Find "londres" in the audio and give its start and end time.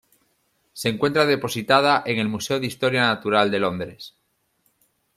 3.59-4.15